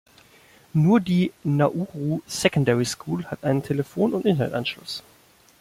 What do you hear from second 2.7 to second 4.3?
School" hat einen Telefon- und